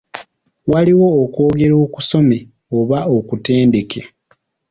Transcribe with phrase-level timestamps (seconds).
[0.71, 2.39] Waliwo okwogera okusome
[2.77, 4.01] oba okutendeke.